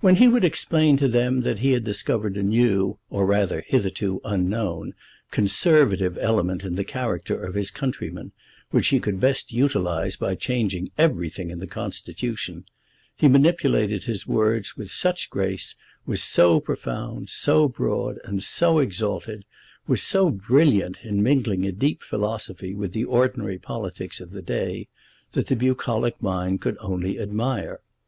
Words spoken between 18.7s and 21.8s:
exalted, was so brilliant in mingling a